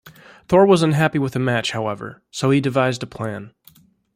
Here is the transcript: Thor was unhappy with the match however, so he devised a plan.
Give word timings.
Thor 0.47 0.65
was 0.65 0.81
unhappy 0.81 1.19
with 1.19 1.33
the 1.33 1.39
match 1.39 1.73
however, 1.73 2.23
so 2.31 2.49
he 2.49 2.59
devised 2.59 3.03
a 3.03 3.05
plan. 3.05 3.53